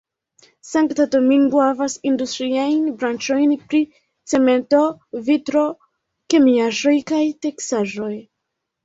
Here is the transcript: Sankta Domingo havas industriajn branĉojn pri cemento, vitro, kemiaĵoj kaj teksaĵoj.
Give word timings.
Sankta 0.67 1.03
Domingo 1.15 1.59
havas 1.63 1.95
industriajn 2.11 2.87
branĉojn 3.03 3.53
pri 3.73 3.81
cemento, 4.31 4.79
vitro, 5.29 5.67
kemiaĵoj 6.35 6.95
kaj 7.13 7.21
teksaĵoj. 7.49 8.11